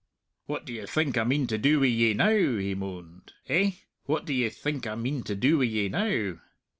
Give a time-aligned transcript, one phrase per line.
[0.47, 3.33] "What do ye think I mean to do wi' ye now?" he moaned....
[3.47, 3.73] "Eh?...
[4.07, 6.39] What do ye think I mean to do wi' ye now?"